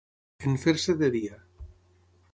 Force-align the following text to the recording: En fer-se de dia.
En 0.49 0.55
fer-se 0.63 0.95
de 1.03 1.11
dia. 1.17 1.39